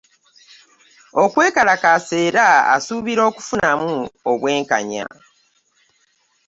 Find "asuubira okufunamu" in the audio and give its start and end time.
2.75-3.91